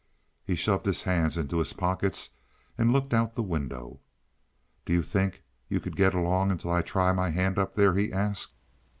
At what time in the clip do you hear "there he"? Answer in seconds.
7.75-8.11